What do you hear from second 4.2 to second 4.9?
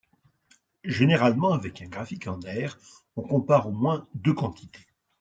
quantités.